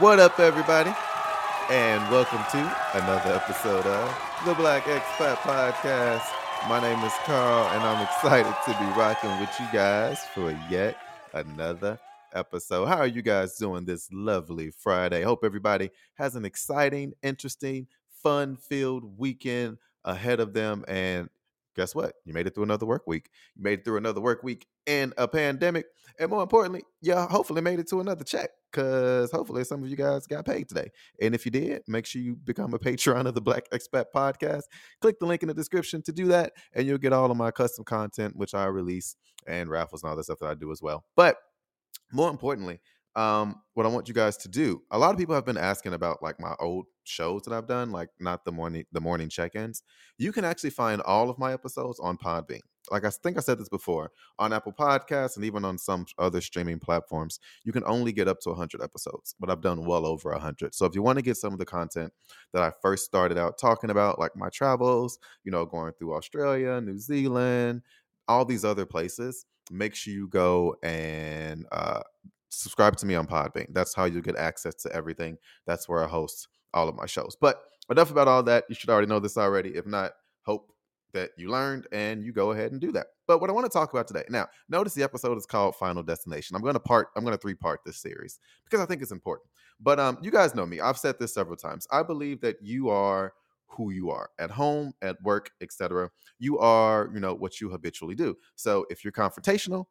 [0.00, 0.94] What up, everybody?
[1.70, 6.22] And welcome to another episode of the Black Expat Podcast.
[6.68, 10.96] My name is Carl, and I'm excited to be rocking with you guys for yet
[11.32, 11.98] another
[12.32, 12.86] episode.
[12.86, 15.22] How are you guys doing this lovely Friday?
[15.22, 17.88] Hope everybody has an exciting, interesting,
[18.22, 20.84] fun filled weekend ahead of them.
[20.86, 21.28] And
[21.78, 22.14] guess what?
[22.24, 23.30] You made it through another work week.
[23.54, 25.86] You made it through another work week in a pandemic.
[26.18, 29.96] And more importantly, yeah, hopefully made it to another check because hopefully some of you
[29.96, 30.90] guys got paid today.
[31.22, 34.64] And if you did, make sure you become a patron of the Black Expat Podcast.
[35.00, 37.52] Click the link in the description to do that, and you'll get all of my
[37.52, 39.14] custom content, which I release,
[39.46, 41.04] and raffles and all that stuff that I do as well.
[41.14, 41.36] But
[42.12, 42.80] more importantly,
[43.18, 44.80] um, what I want you guys to do.
[44.92, 47.90] A lot of people have been asking about like my old shows that I've done,
[47.90, 49.82] like not the morning the morning check-ins.
[50.18, 52.60] You can actually find all of my episodes on Podbean.
[52.92, 56.40] Like I think I said this before, on Apple Podcasts and even on some other
[56.40, 60.30] streaming platforms, you can only get up to 100 episodes, but I've done well over
[60.30, 60.72] 100.
[60.72, 62.12] So if you want to get some of the content
[62.54, 66.80] that I first started out talking about, like my travels, you know, going through Australia,
[66.80, 67.82] New Zealand,
[68.28, 72.00] all these other places, make sure you go and uh,
[72.48, 73.66] subscribe to me on Podbean.
[73.72, 75.38] That's how you get access to everything.
[75.66, 77.36] That's where I host all of my shows.
[77.40, 78.64] But enough about all that.
[78.68, 79.70] You should already know this already.
[79.70, 80.72] If not, hope
[81.12, 83.06] that you learned and you go ahead and do that.
[83.26, 84.24] But what I want to talk about today.
[84.28, 86.54] Now, notice the episode is called Final Destination.
[86.54, 89.48] I'm going to part I'm going to three-part this series because I think it's important.
[89.80, 90.80] But um you guys know me.
[90.80, 91.86] I've said this several times.
[91.90, 93.32] I believe that you are
[93.66, 96.10] who you are at home, at work, etc.
[96.38, 98.36] You are, you know, what you habitually do.
[98.56, 99.86] So if you're confrontational,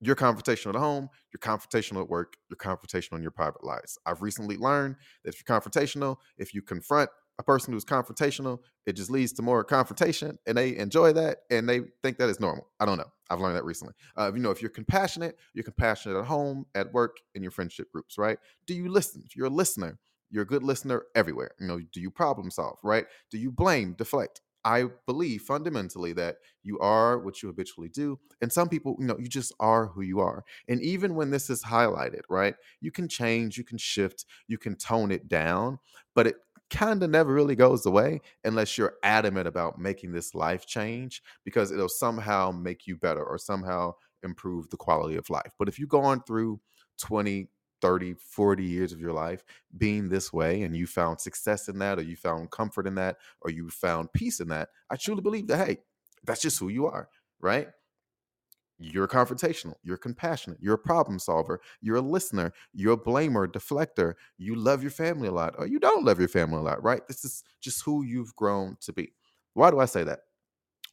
[0.00, 3.98] you're confrontational at home, you're confrontational at work, you're confrontational in your private lives.
[4.06, 8.92] I've recently learned that if you're confrontational, if you confront a person who's confrontational, it
[8.94, 12.68] just leads to more confrontation and they enjoy that and they think that is normal.
[12.78, 13.10] I don't know.
[13.30, 13.94] I've learned that recently.
[14.16, 17.90] Uh, you know, if you're compassionate, you're compassionate at home, at work, in your friendship
[17.92, 18.38] groups, right?
[18.66, 19.22] Do you listen?
[19.24, 19.98] If you're a listener,
[20.30, 21.52] you're a good listener everywhere.
[21.58, 23.06] You know, do you problem solve, right?
[23.30, 24.40] Do you blame, deflect?
[24.64, 28.18] I believe fundamentally that you are what you habitually do.
[28.40, 30.44] And some people, you know, you just are who you are.
[30.68, 34.76] And even when this is highlighted, right, you can change, you can shift, you can
[34.76, 35.78] tone it down,
[36.14, 36.36] but it
[36.70, 41.72] kind of never really goes away unless you're adamant about making this life change because
[41.72, 45.52] it'll somehow make you better or somehow improve the quality of life.
[45.58, 46.60] But if you go on through
[47.00, 47.48] 20,
[47.80, 49.44] 30, 40 years of your life
[49.76, 53.16] being this way and you found success in that or you found comfort in that
[53.40, 55.78] or you found peace in that, I truly believe that, hey,
[56.24, 57.08] that's just who you are,
[57.40, 57.68] right?
[58.82, 64.14] You're confrontational, you're compassionate, you're a problem solver, you're a listener, you're a blamer, deflector,
[64.38, 67.06] you love your family a lot, or you don't love your family a lot, right?
[67.06, 69.12] This is just who you've grown to be.
[69.52, 70.20] Why do I say that?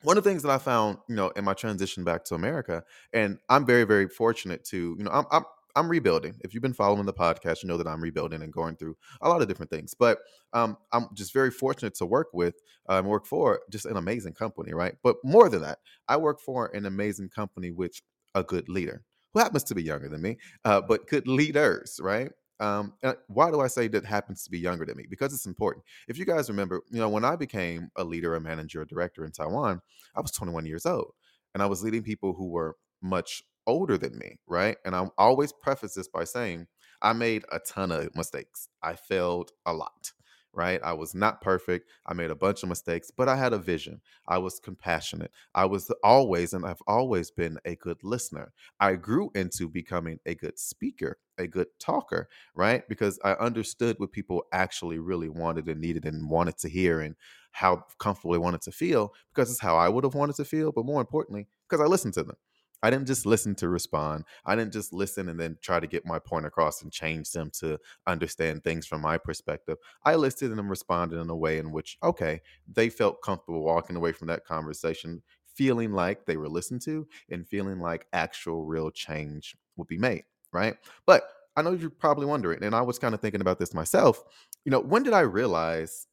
[0.04, 2.84] One of the things that I found, you know, in my transition back to America,
[3.14, 5.46] and I'm very, very fortunate to, you know, I'm, I'm
[5.78, 6.36] I'm rebuilding.
[6.42, 9.30] If you've been following the podcast, you know that I'm rebuilding and going through a
[9.30, 9.94] lot of different things.
[9.94, 10.18] But
[10.52, 12.56] um, I'm just very fortunate to work with
[12.90, 14.96] um, work for just an amazing company, right?
[15.04, 15.78] But more than that,
[16.08, 18.02] I work for an amazing company with
[18.34, 22.32] a good leader who happens to be younger than me, uh, but good leaders, right?
[22.60, 22.94] Um,
[23.28, 25.06] why do I say that happens to be younger than me?
[25.08, 25.86] Because it's important.
[26.08, 29.24] If you guys remember, you know, when I became a leader, a manager, a director
[29.26, 29.82] in Taiwan,
[30.16, 31.12] I was 21 years old,
[31.54, 34.78] and I was leading people who were much older than me, right?
[34.86, 36.68] And I always preface this by saying
[37.02, 38.68] I made a ton of mistakes.
[38.82, 40.12] I failed a lot,
[40.54, 40.80] right?
[40.84, 41.90] I was not perfect.
[42.06, 44.02] I made a bunch of mistakes, but I had a vision.
[44.28, 45.32] I was compassionate.
[45.54, 48.52] I was always, and I've always been a good listener.
[48.80, 52.88] I grew into becoming a good speaker, a good talker, right?
[52.90, 57.16] Because I understood what people actually really wanted and needed and wanted to hear and
[57.52, 60.72] how comfortable they wanted to feel because it's how I would have wanted to feel,
[60.72, 62.38] but more importantly, because I listened to them.
[62.84, 64.26] I didn't just listen to respond.
[64.46, 67.50] I didn't just listen and then try to get my point across and change them
[67.60, 69.78] to understand things from my perspective.
[70.04, 74.12] I listened and responded in a way in which, okay, they felt comfortable walking away
[74.12, 75.24] from that conversation,
[75.56, 80.24] feeling like they were listened to and feeling like actual real change would be made.
[80.54, 80.78] Right.
[81.06, 84.24] But I know you're probably wondering, and I was kind of thinking about this myself.
[84.64, 86.06] You know, when did I realize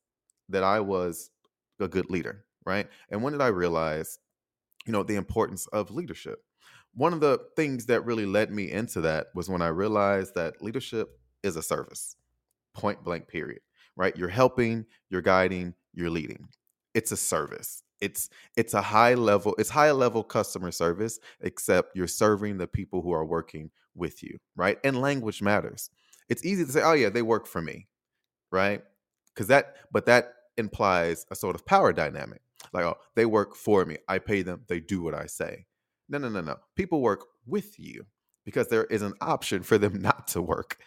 [0.48, 1.30] that I was
[1.78, 2.46] a good leader?
[2.64, 2.88] Right.
[3.10, 4.18] And when did I realize,
[4.86, 6.42] you know, the importance of leadership?
[6.94, 10.62] One of the things that really led me into that was when I realized that
[10.62, 12.16] leadership is a service,
[12.72, 13.60] point blank, period.
[13.96, 14.16] Right?
[14.16, 16.48] You're helping, you're guiding, you're leading.
[16.94, 17.82] It's a service.
[18.00, 23.02] It's it's a high level, it's high level customer service, except you're serving the people
[23.02, 24.78] who are working with you, right?
[24.84, 25.90] And language matters.
[26.28, 27.86] It's easy to say, oh yeah, they work for me,
[28.50, 28.82] right?
[29.32, 32.40] Because that, but that implies a sort of power dynamic.
[32.72, 33.98] Like, oh, they work for me.
[34.08, 35.66] I pay them, they do what I say
[36.08, 36.56] no, no, no, no.
[36.76, 38.06] People work with you
[38.44, 40.78] because there is an option for them not to work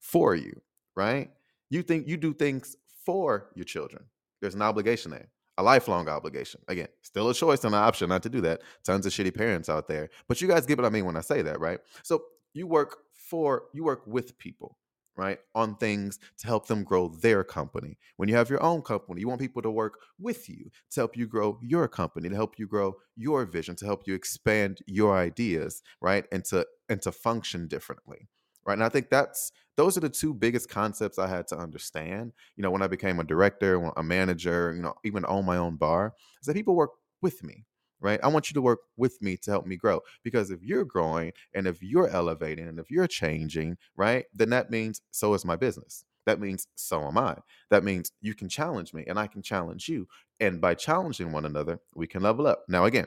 [0.00, 0.60] for you,
[0.96, 1.30] right?
[1.68, 4.04] You think you do things for your children.
[4.40, 5.28] There's an obligation there,
[5.58, 6.60] a lifelong obligation.
[6.68, 8.62] Again, still a choice and an option not to do that.
[8.84, 10.08] Tons of shitty parents out there.
[10.28, 11.80] But you guys get what I mean when I say that, right?
[12.02, 12.22] So
[12.54, 14.76] you work for, you work with people
[15.20, 17.98] right, on things to help them grow their company.
[18.16, 21.14] When you have your own company, you want people to work with you to help
[21.14, 25.14] you grow your company, to help you grow your vision, to help you expand your
[25.14, 28.28] ideas, right, and to and to function differently.
[28.64, 28.74] Right.
[28.74, 32.32] And I think that's those are the two biggest concepts I had to understand.
[32.56, 35.76] You know, when I became a director, a manager, you know, even own my own
[35.76, 37.66] bar, is that people work with me
[38.00, 38.20] right?
[38.22, 40.00] I want you to work with me to help me grow.
[40.22, 44.70] Because if you're growing and if you're elevating and if you're changing, right, then that
[44.70, 46.04] means so is my business.
[46.26, 47.36] That means so am I.
[47.70, 50.06] That means you can challenge me and I can challenge you.
[50.38, 52.64] And by challenging one another, we can level up.
[52.68, 53.06] Now, again,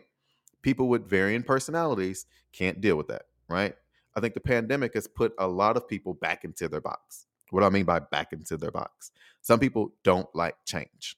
[0.62, 3.75] people with varying personalities can't deal with that, right?
[4.16, 7.25] I think the pandemic has put a lot of people back into their box.
[7.50, 9.12] What do I mean by back into their box?
[9.42, 11.18] Some people don't like change.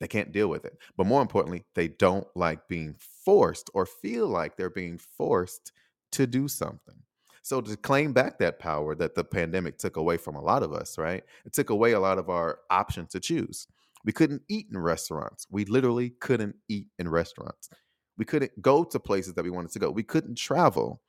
[0.00, 0.76] They can't deal with it.
[0.96, 5.72] But more importantly, they don't like being forced or feel like they're being forced
[6.12, 6.96] to do something.
[7.42, 10.72] So to claim back that power that the pandemic took away from a lot of
[10.72, 11.22] us, right?
[11.44, 13.66] It took away a lot of our options to choose.
[14.04, 15.46] We couldn't eat in restaurants.
[15.50, 17.68] We literally couldn't eat in restaurants.
[18.16, 19.90] We couldn't go to places that we wanted to go.
[19.90, 21.02] We couldn't travel,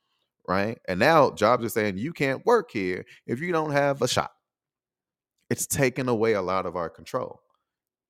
[0.46, 0.78] right?
[0.88, 4.32] And now jobs are saying you can't work here if you don't have a shot.
[5.50, 7.42] It's taken away a lot of our control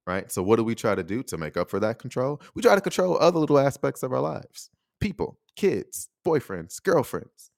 [0.06, 0.30] right?
[0.30, 2.40] So what do we try to do to make up for that control?
[2.54, 4.70] We try to control other little aspects of our lives.
[5.00, 7.50] People, kids, boyfriends, girlfriends.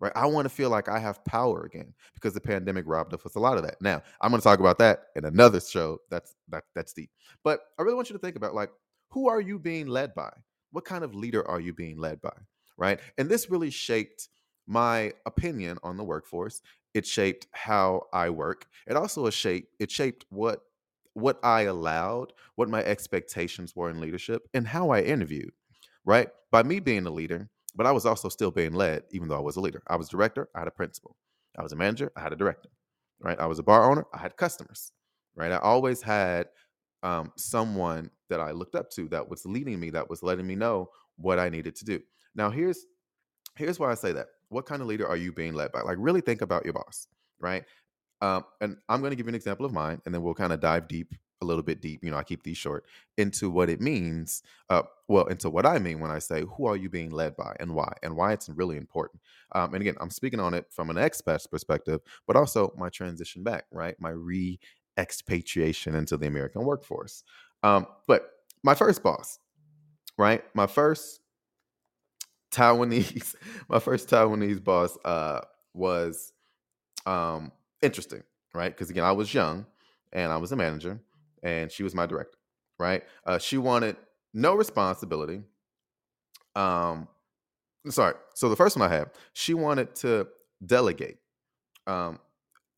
[0.00, 0.12] Right?
[0.14, 3.36] I want to feel like I have power again because the pandemic robbed us of
[3.36, 3.76] a lot of that.
[3.80, 5.98] Now, I'm going to talk about that in another show.
[6.10, 7.10] That's that that's deep.
[7.42, 8.70] But I really want you to think about like
[9.10, 10.30] who are you being led by?
[10.72, 12.34] What kind of leader are you being led by?
[12.76, 12.98] Right?
[13.16, 14.28] And this really shaped
[14.66, 16.60] my opinion on the workforce.
[16.92, 18.66] It shaped how I work.
[18.86, 20.60] It also shaped it shaped what
[21.14, 25.52] what I allowed, what my expectations were in leadership, and how I interviewed,
[26.04, 26.28] right?
[26.50, 29.40] By me being a leader, but I was also still being led, even though I
[29.40, 29.82] was a leader.
[29.88, 31.16] I was director, I had a principal.
[31.58, 32.68] I was a manager, I had a director,
[33.20, 33.38] right?
[33.38, 34.92] I was a bar owner, I had customers,
[35.34, 35.52] right?
[35.52, 36.48] I always had
[37.02, 40.56] um, someone that I looked up to that was leading me, that was letting me
[40.56, 42.00] know what I needed to do.
[42.34, 42.86] Now, here's
[43.56, 44.26] here's why I say that.
[44.48, 45.82] What kind of leader are you being led by?
[45.82, 47.06] Like, really think about your boss,
[47.38, 47.64] right?
[48.24, 50.54] Um, and I'm going to give you an example of mine, and then we'll kind
[50.54, 52.02] of dive deep, a little bit deep.
[52.02, 52.86] You know, I keep these short
[53.18, 54.42] into what it means.
[54.70, 57.54] Uh, well, into what I mean when I say who are you being led by
[57.60, 59.20] and why, and why it's really important.
[59.52, 63.42] Um, and again, I'm speaking on it from an expat's perspective, but also my transition
[63.42, 63.94] back, right?
[64.00, 64.58] My re
[64.96, 67.24] expatriation into the American workforce.
[67.62, 68.30] Um, but
[68.62, 69.38] my first boss,
[70.16, 70.42] right?
[70.54, 71.20] My first
[72.52, 73.34] Taiwanese,
[73.68, 75.42] my first Taiwanese boss uh,
[75.74, 76.32] was
[77.04, 77.52] um,
[77.84, 78.22] interesting,
[78.54, 78.70] right?
[78.70, 79.66] Because again, I was young
[80.12, 81.00] and I was a manager
[81.42, 82.38] and she was my director,
[82.78, 83.02] right?
[83.26, 83.96] Uh, she wanted
[84.32, 85.42] no responsibility.
[86.56, 87.08] Um,
[87.88, 88.14] sorry.
[88.34, 90.28] So the first one I had, she wanted to
[90.64, 91.18] delegate.
[91.86, 92.18] Um,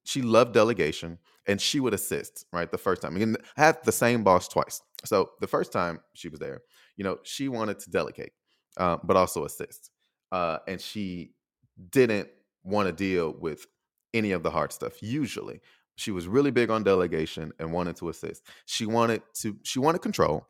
[0.05, 2.71] she loved delegation and she would assist, right?
[2.71, 3.17] The first time.
[3.17, 4.81] Again, I had the same boss twice.
[5.05, 6.63] So the first time she was there,
[6.97, 8.33] you know, she wanted to delegate,
[8.77, 9.91] uh, but also assist.
[10.33, 11.33] Uh, and she
[11.91, 12.29] didn't
[12.65, 13.67] want to deal with
[14.17, 15.61] any of the hard stuff usually.
[15.97, 18.43] She was really big on delegation and wanted to assist.
[18.67, 20.47] She wanted to she wanted control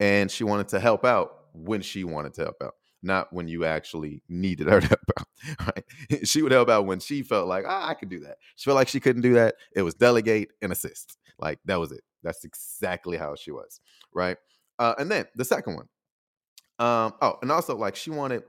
[0.00, 3.64] and she wanted to help out when she wanted to help out not when you
[3.64, 5.26] actually needed her to help out
[5.66, 5.84] right?
[6.26, 8.36] She would help out when she felt like ah, i could do that.
[8.56, 9.56] She felt like she couldn't do that.
[9.74, 11.18] It was delegate and assist.
[11.38, 12.02] Like that was it.
[12.22, 13.80] That's exactly how she was
[14.14, 14.36] right?
[14.78, 15.88] Uh, and then the second one.
[16.78, 18.42] Um oh and also like she wanted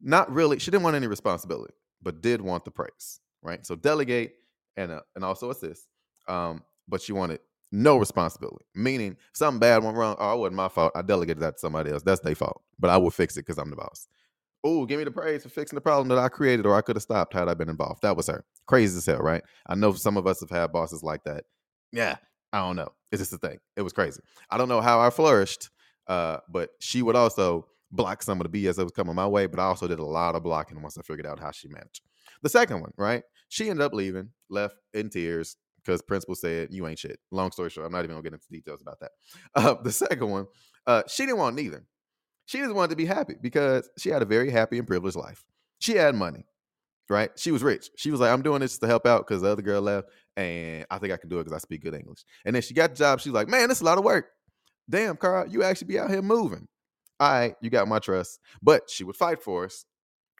[0.00, 3.64] not really she didn't want any responsibility but did want the praise right?
[3.64, 4.34] So delegate
[4.76, 5.88] and uh, and also assist.
[6.28, 7.40] Um, but you wanted
[7.72, 10.16] no responsibility, meaning something bad went wrong.
[10.18, 10.92] Oh, it wasn't my fault.
[10.94, 12.02] I delegated that to somebody else.
[12.02, 12.62] That's their fault.
[12.78, 14.08] But I will fix it because I'm the boss.
[14.62, 16.96] Oh, give me the praise for fixing the problem that I created or I could
[16.96, 18.02] have stopped had I been involved.
[18.02, 18.44] That was her.
[18.66, 19.42] Crazy as hell, right?
[19.66, 21.44] I know some of us have had bosses like that.
[21.92, 22.16] Yeah,
[22.52, 22.92] I don't know.
[23.10, 23.58] It's just a thing.
[23.76, 24.20] It was crazy.
[24.50, 25.70] I don't know how I flourished,
[26.08, 29.46] uh, but she would also block some of the BS that was coming my way,
[29.46, 32.02] but I also did a lot of blocking once I figured out how she managed.
[32.42, 33.22] The second one, right?
[33.48, 37.18] She ended up leaving, left in tears because principal said, You ain't shit.
[37.30, 39.10] Long story short, I'm not even gonna get into details about that.
[39.54, 40.46] Uh, the second one,
[40.86, 41.84] uh, she didn't want neither.
[42.46, 45.44] She just wanted to be happy because she had a very happy and privileged life.
[45.78, 46.46] She had money,
[47.08, 47.30] right?
[47.36, 47.90] She was rich.
[47.96, 50.86] She was like, I'm doing this to help out because the other girl left, and
[50.90, 52.24] I think I can do it because I speak good English.
[52.44, 53.20] And then she got the job.
[53.20, 54.26] She's like, Man, is a lot of work.
[54.88, 56.66] Damn, Carl, you actually be out here moving.
[57.20, 58.40] All right, you got my trust.
[58.62, 59.84] But she would fight for us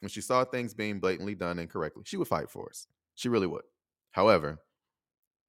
[0.01, 2.87] when she saw things being blatantly done incorrectly, she would fight for us.
[3.15, 3.63] She really would.
[4.11, 4.59] However,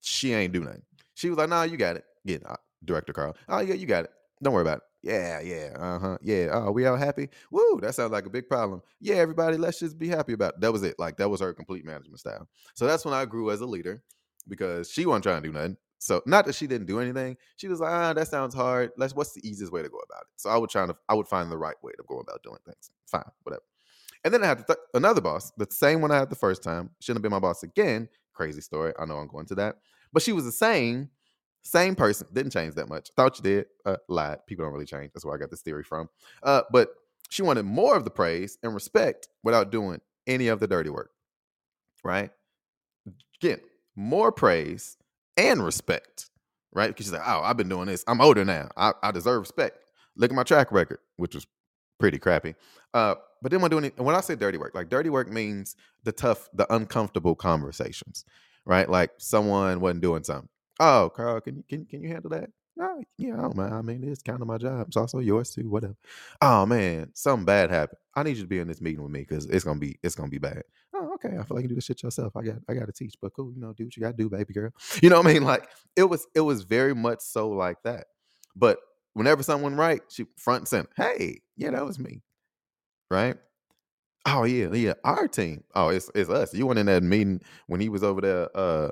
[0.01, 0.83] she ain't do nothing.
[1.15, 2.39] She was like, "Nah, you got it." Yeah,
[2.85, 3.37] director Carl.
[3.49, 4.11] Oh yeah, you got it.
[4.43, 4.83] Don't worry about it.
[5.03, 6.19] Yeah, yeah, uh huh.
[6.23, 6.49] Yeah.
[6.53, 7.29] Oh, we all happy?
[7.51, 8.83] Woo, that sounds like a big problem.
[9.01, 10.61] Yeah, everybody, let's just be happy about it.
[10.61, 10.97] That was it.
[10.99, 12.49] Like that was her complete management style.
[12.75, 14.03] So that's when I grew as a leader
[14.49, 15.77] because she wasn't trying to do nothing.
[15.99, 17.37] So not that she didn't do anything.
[17.57, 18.91] She was like, ah, that sounds hard.
[18.97, 20.29] Let's what's the easiest way to go about it?
[20.37, 22.59] So I would try to I would find the right way to go about doing
[22.65, 22.91] things.
[23.07, 23.63] Fine, whatever.
[24.25, 26.91] And then I had th- another boss, the same one I had the first time.
[27.01, 28.09] Shouldn't have been my boss again.
[28.33, 28.93] Crazy story.
[28.99, 29.77] I know I'm going to that.
[30.13, 31.11] But she was the same,
[31.63, 32.29] same person.
[32.33, 33.11] Didn't change that much.
[33.17, 33.67] Thought you did.
[33.85, 34.39] Uh, lied.
[34.47, 35.11] People don't really change.
[35.13, 36.09] That's where I got this theory from.
[36.43, 36.91] Uh, but
[37.31, 41.11] she wanted more of the praise and respect without doing any of the dirty work.
[42.05, 42.31] Right?
[43.43, 43.61] Again,
[43.97, 44.97] more praise
[45.37, 46.31] and respect.
[46.73, 46.89] Right?
[46.89, 48.05] Because she's like, oh, I've been doing this.
[48.07, 48.69] I'm older now.
[48.77, 49.79] I, I deserve respect.
[50.17, 51.47] Look at my track record, which was
[52.03, 52.57] pretty crappy.
[52.93, 55.77] Uh, but then when doing it, when I say dirty work, like dirty work means
[56.03, 58.25] the tough, the uncomfortable conversations,
[58.65, 58.91] right?
[58.91, 60.49] Like someone wasn't doing something.
[60.81, 62.51] Oh, Carl, can you can can you handle that?
[62.81, 63.73] Oh, yeah, I don't mind.
[63.73, 64.89] I mean, it's kind of my job.
[64.89, 65.71] It's also yours too.
[65.71, 65.95] Whatever.
[66.41, 67.99] Oh man, something bad happened.
[68.17, 70.17] I need you to be in this meeting with me because it's gonna be it's
[70.17, 70.65] gonna be bad.
[70.93, 71.39] Oh, okay.
[71.39, 72.37] I feel like you can do this shit yourself.
[72.37, 73.53] I got I got to teach, but cool.
[73.55, 74.73] You know, do what you got to do, baby girl.
[75.03, 75.45] You know what I mean?
[75.45, 78.07] Like it was it was very much so like that.
[78.57, 78.79] But
[79.15, 80.89] whenever someone right, she front and center.
[80.97, 82.23] Hey, yeah, that was me
[83.13, 83.37] right?
[84.27, 85.65] Oh yeah, yeah, our team.
[85.75, 86.55] Oh, it's it's us.
[86.55, 88.91] You went in that meeting when he was over there uh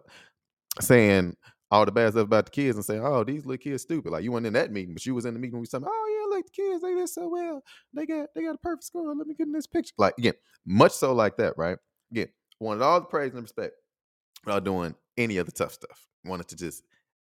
[0.80, 1.36] saying
[1.70, 4.24] all the bad stuff about the kids and saying, "Oh, these little kids stupid." Like
[4.24, 6.36] you went in that meeting, but you was in the meeting we saying, "Oh yeah,
[6.36, 7.62] like the kids, they did so well.
[7.94, 9.14] They got they got a perfect score.
[9.14, 10.34] Let me get in this picture." Like again,
[10.66, 11.78] much so like that, right?
[12.12, 12.28] Again,
[12.60, 13.74] wanted all the praise and respect
[14.44, 16.08] without doing any of the tough stuff.
[16.24, 16.82] Wanted to just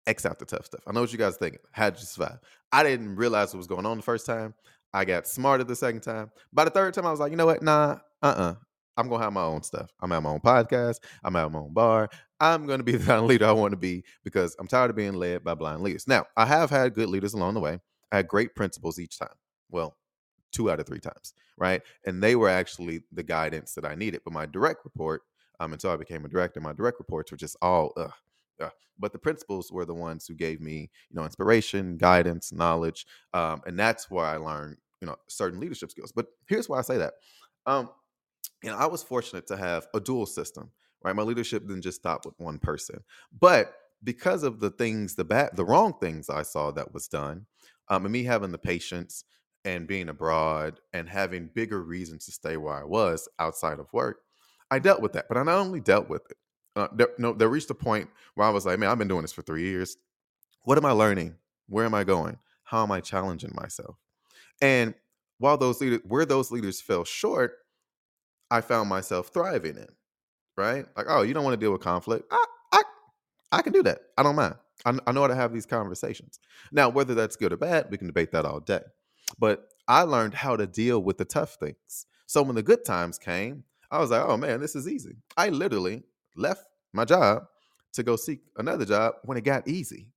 [0.07, 0.83] X out the tough stuff.
[0.87, 1.61] I know what you guys thinking.
[1.73, 2.39] How did you survive?
[2.73, 4.55] I didn't realize what was going on the first time.
[4.93, 6.31] I got smarter the second time.
[6.53, 7.63] By the third time, I was like, you know what?
[7.63, 8.43] Nah, uh uh-uh.
[8.43, 8.55] uh.
[8.97, 9.91] i am gonna have my own stuff.
[10.01, 11.01] I'm at my own podcast.
[11.23, 12.09] I'm at my own bar.
[12.41, 14.97] I'm gonna be the kind of leader I want to be because I'm tired of
[14.97, 16.07] being led by blind leaders.
[16.07, 17.79] Now, I have had good leaders along the way.
[18.11, 19.35] I had great principals each time.
[19.71, 19.97] Well,
[20.53, 21.83] two out of three times, right?
[22.07, 24.23] And they were actually the guidance that I needed.
[24.25, 25.23] But my direct report,
[25.61, 28.13] um, until I became a director, my direct reports were just all ugh,
[28.61, 33.07] uh, but the principals were the ones who gave me, you know, inspiration, guidance, knowledge,
[33.35, 36.13] um, and that's where I learned, you know, certain leadership skills.
[36.13, 37.15] But here's why I say that.
[37.67, 37.91] Um,
[38.63, 40.71] you know, I was fortunate to have a dual system,
[41.03, 41.15] right?
[41.15, 43.01] My leadership didn't just stop with one person,
[43.39, 43.75] but
[44.05, 47.47] because of the things, the bad, the wrong things I saw that was done,
[47.89, 49.25] um, and me having the patience
[49.65, 54.21] and being abroad and having bigger reasons to stay where I was outside of work,
[54.71, 55.27] I dealt with that.
[55.29, 56.37] But I not only dealt with it,
[56.79, 59.23] uh, there, no, there reached a point where I was like, man, I've been doing
[59.23, 59.97] this for three years.
[60.65, 61.37] What am I learning?
[61.69, 62.39] Where am I going?
[62.65, 63.97] How am I challenging myself?
[64.61, 64.95] And
[65.39, 67.53] while those leaders, where those leaders fell short,
[68.51, 69.89] I found myself thriving in.
[70.57, 70.87] Right?
[70.97, 72.27] Like, oh, you don't want to deal with conflict.
[72.31, 72.83] I, I,
[73.53, 74.01] I can do that.
[74.17, 74.57] I don't mind.
[74.85, 76.41] I, I know how to have these conversations.
[76.73, 78.83] Now, whether that's good or bad, we can debate that all day.
[79.39, 82.07] But I learned how to deal with the tough things.
[82.27, 85.17] So when the good times came, I was like, oh man, this is easy.
[85.37, 86.03] I literally
[86.37, 87.45] left my job
[87.95, 90.09] to go seek another job when it got easy.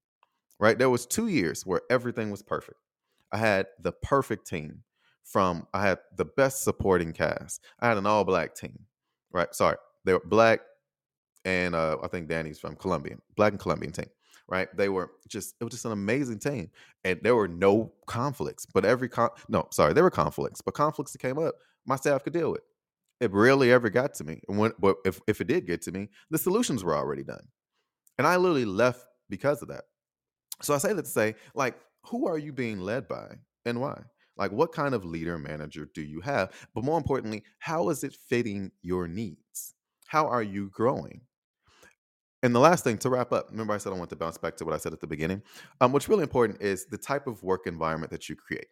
[0.60, 0.78] Right?
[0.78, 2.78] There was 2 years where everything was perfect.
[3.32, 4.84] I had the perfect team
[5.24, 7.62] from I had the best supporting cast.
[7.80, 8.86] I had an all black team.
[9.32, 9.54] Right?
[9.56, 9.78] Sorry.
[10.06, 10.62] They were black
[11.46, 14.10] and uh, I think Danny's from Colombian, black and Colombian team.
[14.48, 14.68] Right?
[14.76, 16.70] They were just it was just an amazing team,
[17.06, 18.66] and there were no conflicts.
[18.66, 22.24] But every con no, sorry, there were conflicts, but conflicts that came up, my staff
[22.24, 22.62] could deal with
[23.22, 24.42] it rarely ever got to me.
[24.50, 27.48] And when, but if, if it did get to me, the solutions were already done.
[28.18, 29.84] And I literally left because of that.
[30.62, 33.36] So I say that to say, like, who are you being led by
[33.66, 34.02] and why?
[34.38, 36.52] Like, what kind of leader manager do you have?
[36.74, 39.76] But more importantly, how is it fitting your needs?
[40.08, 41.22] How are you growing?
[42.44, 44.58] And the last thing to wrap up, remember I said I want to bounce back
[44.58, 45.44] to what I said at the beginning.
[45.80, 48.68] Um, what's really important is the type of work environment that you create.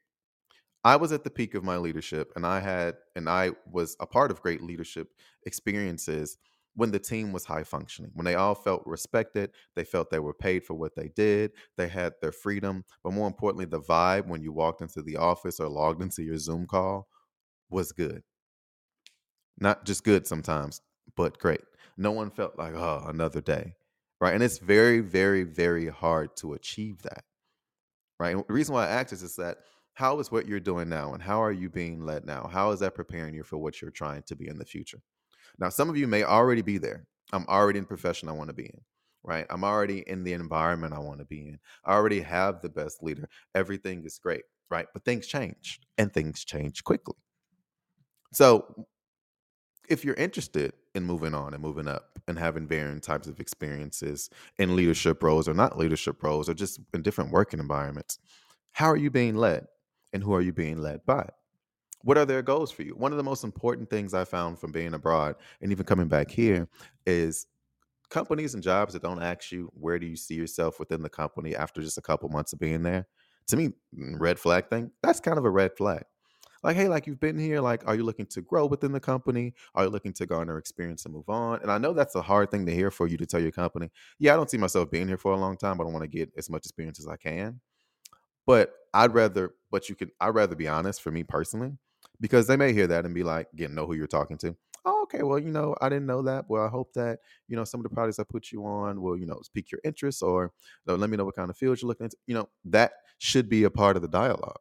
[0.83, 4.07] I was at the peak of my leadership and I had and I was a
[4.07, 5.09] part of great leadership
[5.45, 6.37] experiences
[6.75, 10.33] when the team was high functioning, when they all felt respected, they felt they were
[10.33, 14.41] paid for what they did, they had their freedom, but more importantly the vibe when
[14.41, 17.09] you walked into the office or logged into your Zoom call
[17.69, 18.23] was good.
[19.59, 20.81] Not just good sometimes,
[21.15, 21.61] but great.
[21.97, 23.75] No one felt like, "Oh, another day."
[24.21, 24.33] Right?
[24.33, 27.25] And it's very very very hard to achieve that.
[28.19, 28.35] Right?
[28.35, 29.59] And the reason why I ask this is that
[29.99, 32.49] how is what you're doing now and how are you being led now?
[32.49, 35.01] How is that preparing you for what you're trying to be in the future?
[35.59, 37.05] Now, some of you may already be there.
[37.33, 38.79] I'm already in profession I want to be in,
[39.23, 39.45] right?
[39.49, 41.59] I'm already in the environment I want to be in.
[41.83, 43.27] I already have the best leader.
[43.55, 44.85] Everything is great, right?
[44.93, 47.17] But things change and things change quickly.
[48.31, 48.85] So,
[49.89, 54.29] if you're interested in moving on and moving up and having varying types of experiences
[54.59, 58.17] in leadership roles or not leadership roles or just in different working environments.
[58.71, 59.67] How are you being led
[60.13, 61.27] and who are you being led by?
[62.01, 62.95] What are their goals for you?
[62.95, 66.31] One of the most important things I found from being abroad and even coming back
[66.31, 66.67] here
[67.05, 67.47] is
[68.09, 71.55] companies and jobs that don't ask you where do you see yourself within the company
[71.55, 73.05] after just a couple months of being there.
[73.47, 76.03] To me, mm, red flag thing, that's kind of a red flag
[76.63, 79.53] like hey like you've been here like are you looking to grow within the company
[79.75, 82.51] are you looking to garner experience and move on and i know that's a hard
[82.51, 83.89] thing to hear for you to tell your company
[84.19, 86.07] yeah i don't see myself being here for a long time but i want to
[86.07, 87.59] get as much experience as i can
[88.45, 91.71] but i'd rather but you can i'd rather be honest for me personally
[92.19, 94.55] because they may hear that and be like get know who you're talking to
[94.85, 97.63] oh, okay well you know i didn't know that well i hope that you know
[97.63, 100.51] some of the products i put you on will you know pique your interest or
[100.85, 102.93] you know, let me know what kind of fields you're looking into you know that
[103.17, 104.59] should be a part of the dialogue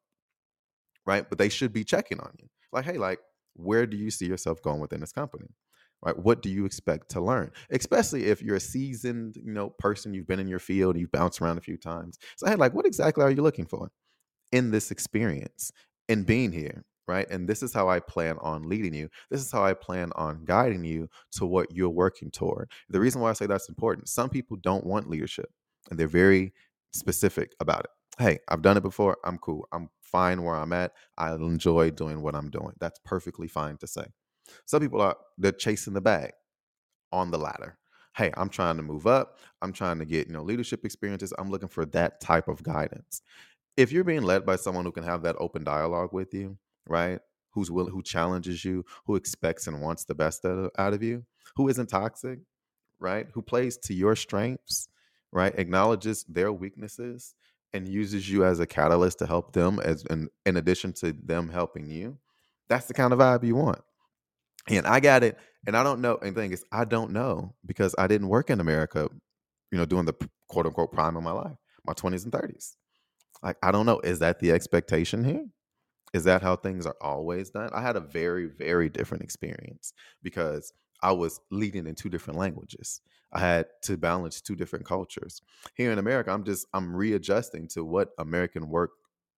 [1.09, 1.29] right?
[1.29, 2.49] But they should be checking on you.
[2.71, 3.19] Like, hey, like,
[3.55, 5.49] where do you see yourself going within this company?
[6.03, 6.17] Right?
[6.17, 7.51] What do you expect to learn?
[7.71, 11.41] Especially if you're a seasoned, you know, person, you've been in your field, you've bounced
[11.41, 12.19] around a few times.
[12.37, 13.91] So, hey, like, what exactly are you looking for
[14.52, 15.73] in this experience
[16.09, 16.85] in being here?
[17.07, 17.26] Right.
[17.31, 19.09] And this is how I plan on leading you.
[19.31, 22.71] This is how I plan on guiding you to what you're working toward.
[22.90, 25.50] The reason why I say that's important, some people don't want leadership
[25.90, 26.52] and they're very
[26.93, 27.90] specific about it.
[28.19, 29.17] Hey, I've done it before.
[29.25, 29.67] I'm cool.
[29.73, 30.93] I'm fine where I'm at.
[31.17, 32.73] I enjoy doing what I'm doing.
[32.78, 34.05] That's perfectly fine to say.
[34.67, 36.33] Some people are they're chasing the bag
[37.12, 37.78] on the ladder.
[38.17, 39.38] Hey, I'm trying to move up.
[39.62, 41.33] I'm trying to get, you know, leadership experiences.
[41.38, 43.23] I'm looking for that type of guidance.
[43.79, 47.21] If you're being led by someone who can have that open dialogue with you, right?
[47.53, 51.25] Who's who challenges you, who expects and wants the best out of you,
[51.57, 52.41] who isn't toxic,
[53.01, 53.29] right?
[53.33, 54.89] Who plays to your strengths,
[55.33, 55.59] right?
[55.59, 57.35] Acknowledges their weaknesses
[57.73, 61.49] and uses you as a catalyst to help them as in, in addition to them
[61.49, 62.19] helping you
[62.69, 63.81] that's the kind of vibe you want
[64.69, 67.55] and i got it and i don't know and the thing is i don't know
[67.67, 69.09] because i didn't work in america
[69.71, 70.15] you know doing the
[70.49, 72.78] quote unquote prime of my life my 20s and 30s
[73.42, 75.46] like i don't know is that the expectation here
[76.14, 80.72] is that how things are always done i had a very very different experience because
[81.03, 83.01] I was leading in two different languages.
[83.33, 85.42] I had to balance two different cultures.
[85.74, 88.90] Here in America, I'm just I'm readjusting to what American work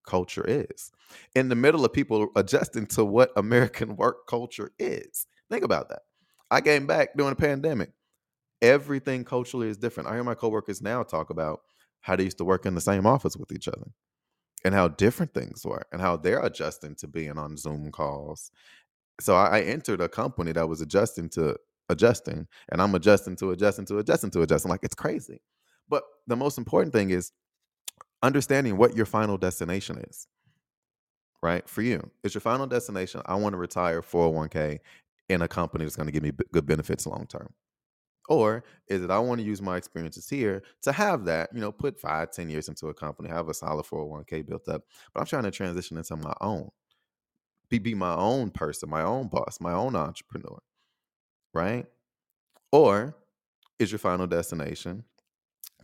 [0.06, 0.92] culture is.
[1.34, 5.26] In the middle of people adjusting to what American work culture is.
[5.50, 6.02] Think about that.
[6.50, 7.90] I came back during the pandemic.
[8.62, 10.08] Everything culturally is different.
[10.08, 11.60] I hear my coworkers now talk about
[12.00, 13.92] how they used to work in the same office with each other
[14.64, 18.50] and how different things were and how they're adjusting to being on Zoom calls
[19.20, 21.56] so I, entered a company that was adjusting to
[21.88, 24.70] adjusting, and I'm adjusting to adjusting to adjusting to adjusting.
[24.70, 25.40] Like it's crazy.
[25.88, 27.32] But the most important thing is
[28.22, 30.26] understanding what your final destination is.
[31.42, 33.22] Right for you, it's your final destination.
[33.26, 34.78] I want to retire 401k
[35.28, 37.52] in a company that's going to give me b- good benefits long term.
[38.30, 41.72] Or is it I want to use my experiences here to have that, you know,
[41.72, 45.26] put five, ten years into a company, have a solid 401k built up, but I'm
[45.26, 46.70] trying to transition into my own
[47.70, 50.58] be be my own person, my own boss, my own entrepreneur,
[51.54, 51.86] right?
[52.72, 53.16] Or
[53.78, 55.04] is your final destination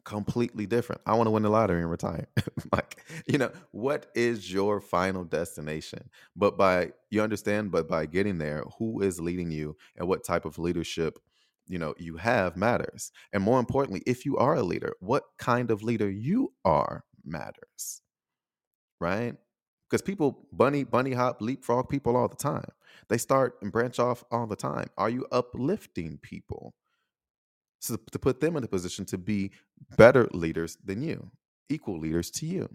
[0.05, 1.03] completely different?
[1.07, 2.29] I want to win the lottery and retire.
[2.73, 6.11] like, you know, what is your final destination?
[6.37, 10.45] But by you understand, but by getting there, who is leading you and what type
[10.45, 11.19] of leadership
[11.69, 15.71] you know you have matters and more importantly if you are a leader what kind
[15.71, 18.03] of leader you are matters
[19.01, 19.35] right?
[19.89, 22.69] Because people bunny bunny hop leapfrog people all the time.
[23.09, 24.89] They start and branch off all the time.
[24.99, 26.75] Are you uplifting people
[27.81, 29.53] so to put them in a position to be
[29.97, 31.31] better leaders than you
[31.69, 32.69] equal leaders to you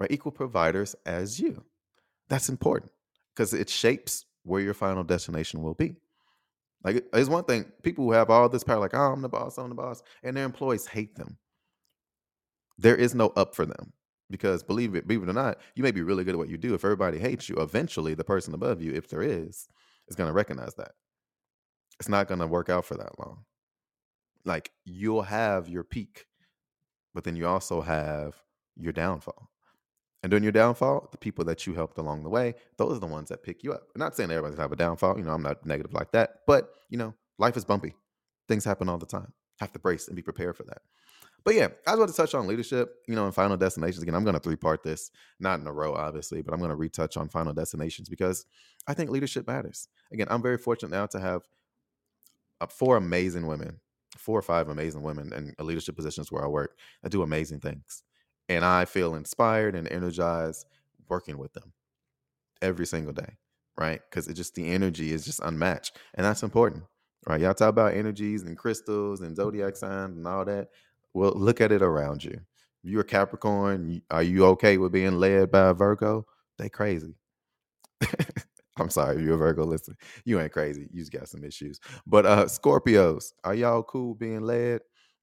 [0.00, 1.64] right equal providers as you?
[2.28, 2.92] That's important
[3.34, 5.96] because it shapes where your final destination will be
[6.84, 9.58] like it's one thing people who have all this power like oh i'm the boss
[9.58, 11.36] i'm the boss and their employees hate them
[12.78, 13.92] there is no up for them
[14.32, 16.56] because believe it, believe it or not, you may be really good at what you
[16.56, 16.74] do.
[16.74, 19.68] If everybody hates you, eventually the person above you, if there is,
[20.08, 20.92] is going to recognize that.
[22.00, 23.44] It's not going to work out for that long.
[24.44, 26.26] Like you'll have your peak,
[27.14, 28.34] but then you also have
[28.76, 29.51] your downfall.
[30.22, 33.06] And during your downfall, the people that you helped along the way, those are the
[33.06, 33.88] ones that pick you up.
[33.94, 35.18] I'm not saying everybody's gonna have a downfall.
[35.18, 36.40] You know, I'm not negative like that.
[36.46, 37.94] But, you know, life is bumpy.
[38.48, 39.32] Things happen all the time.
[39.58, 40.82] Have to brace and be prepared for that.
[41.44, 44.02] But yeah, I just want to touch on leadership, you know, and final destinations.
[44.02, 46.70] Again, I'm going to three part this, not in a row, obviously, but I'm going
[46.70, 48.46] to retouch on final destinations because
[48.86, 49.88] I think leadership matters.
[50.12, 51.42] Again, I'm very fortunate now to have
[52.60, 53.80] uh, four amazing women,
[54.16, 58.04] four or five amazing women in leadership positions where I work that do amazing things.
[58.56, 60.66] And I feel inspired and energized
[61.08, 61.72] working with them
[62.60, 63.36] every single day,
[63.78, 64.00] right?
[64.08, 65.96] Because it just the energy is just unmatched.
[66.14, 66.84] And that's important.
[67.26, 67.40] Right?
[67.40, 70.68] Y'all talk about energies and crystals and zodiac signs and all that.
[71.14, 72.40] Well, look at it around you.
[72.82, 76.26] If you're a Capricorn, are you okay with being led by a Virgo?
[76.58, 77.14] They crazy.
[78.78, 80.88] I'm sorry, if you're a Virgo, listen, you ain't crazy.
[80.92, 81.78] You just got some issues.
[82.06, 84.80] But uh Scorpios, are y'all cool being led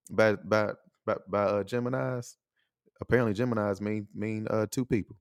[0.10, 0.74] by by
[1.06, 2.38] by, by uh, Gemini's?
[3.02, 5.16] Apparently, Gemini's mean mean uh two people.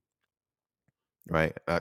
[1.29, 1.55] Right?
[1.67, 1.79] Uh,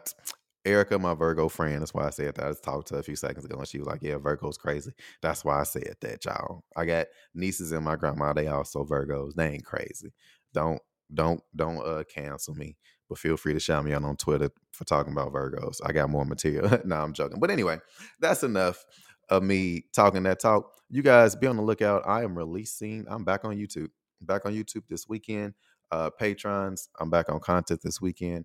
[0.65, 2.45] Erica, my Virgo friend, that's why I said that.
[2.45, 4.59] I just talked to her a few seconds ago and she was like, Yeah, Virgo's
[4.59, 4.93] crazy.
[5.23, 6.65] That's why I said that, y'all.
[6.77, 9.35] I got nieces and my grandma, they also Virgos.
[9.35, 10.13] They ain't crazy.
[10.53, 10.81] Don't
[11.15, 12.77] don't don't uh cancel me
[13.09, 15.79] but feel free to shout me out on Twitter for talking about Virgos.
[15.85, 16.71] I got more material.
[16.85, 17.41] no, I'm joking.
[17.41, 17.79] But anyway,
[18.21, 18.85] that's enough
[19.31, 20.71] of me talking that talk.
[20.91, 22.03] You guys be on the lookout.
[22.07, 23.89] I am releasing, I'm back on YouTube.
[24.21, 25.55] Back on YouTube this weekend.
[25.91, 28.45] Uh patrons, I'm back on content this weekend.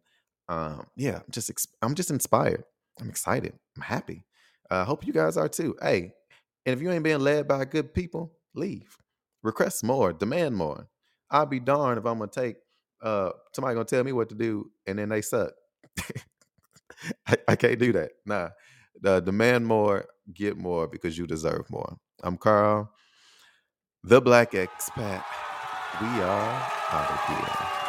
[0.50, 2.64] Um, yeah, I'm just I'm just inspired.
[3.00, 3.54] I'm excited.
[3.76, 4.26] I'm happy.
[4.70, 5.76] I uh, hope you guys are too.
[5.82, 6.14] Hey,
[6.66, 8.98] and if you ain't being led by good people, leave.
[9.42, 10.88] Request more, demand more.
[11.30, 12.58] I'll be darned if I'm gonna take
[13.02, 15.52] uh somebody gonna tell me what to do and then they suck.
[17.28, 18.12] I, I, can't do that.
[18.26, 18.50] Nah.
[19.04, 21.98] Uh, demand more, get more because you deserve more.
[22.24, 22.90] I'm Carl,
[24.04, 25.24] the Black Expat.
[26.02, 27.83] We are out of here.